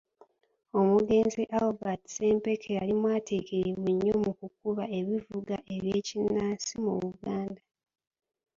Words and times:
Omugenzi 0.79 1.41
Albert 1.59 2.03
Ssempeke 2.07 2.69
yali 2.77 2.93
mwatiikirivu 2.99 3.85
nnyo 3.93 4.15
mu 4.23 4.31
kukuba 4.39 4.83
ebivuga 4.99 5.55
eby’ekinnansi 5.75 6.73
mu 6.85 6.91
Buganda. 7.01 7.61